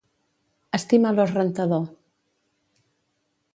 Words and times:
Estima 0.77 1.11
l'os 1.17 1.35
rentador. 1.37 1.85